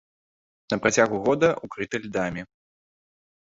[0.73, 2.41] На працягу года ўкрыта льдамі.